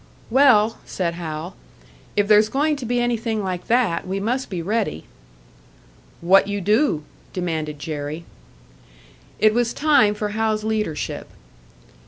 "Well," 0.31 0.79
said 0.83 1.13
Hal, 1.13 1.55
"if 2.15 2.27
there's 2.27 2.49
going 2.49 2.75
to 2.77 2.87
be 2.87 2.99
anything 2.99 3.43
like 3.43 3.67
that, 3.67 4.07
we 4.07 4.19
must 4.19 4.49
be 4.49 4.63
ready." 4.63 5.03
"What 6.21 6.47
you 6.47 6.59
do?" 6.59 7.03
demanded 7.33 7.77
Jerry. 7.77 8.25
It 9.37 9.53
was 9.53 9.75
time 9.75 10.15
for 10.15 10.29
Hal's 10.29 10.63
leadership. 10.63 11.29